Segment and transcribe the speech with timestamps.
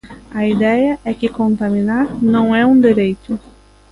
[0.37, 3.31] A idea é que contaminar non é un dereito.